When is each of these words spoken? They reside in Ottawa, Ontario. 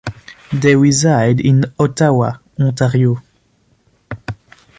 They 0.51 0.75
reside 0.75 1.39
in 1.39 1.71
Ottawa, 1.77 2.37
Ontario. 2.59 3.21